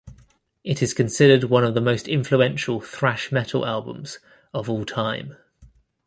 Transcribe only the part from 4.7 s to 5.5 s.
time.